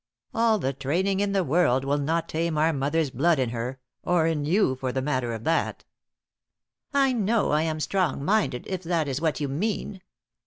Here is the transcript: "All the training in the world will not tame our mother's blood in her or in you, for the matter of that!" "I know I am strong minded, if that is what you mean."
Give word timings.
"All 0.33 0.57
the 0.57 0.73
training 0.73 1.19
in 1.19 1.31
the 1.31 1.43
world 1.43 1.85
will 1.85 1.99
not 1.99 2.27
tame 2.27 2.57
our 2.57 2.73
mother's 2.73 3.11
blood 3.11 3.37
in 3.37 3.49
her 3.49 3.79
or 4.01 4.25
in 4.25 4.45
you, 4.45 4.75
for 4.77 4.91
the 4.91 4.99
matter 4.99 5.31
of 5.31 5.43
that!" 5.43 5.85
"I 6.91 7.13
know 7.13 7.51
I 7.51 7.61
am 7.61 7.79
strong 7.79 8.25
minded, 8.25 8.65
if 8.67 8.81
that 8.81 9.07
is 9.07 9.21
what 9.21 9.39
you 9.39 9.47
mean." 9.47 10.01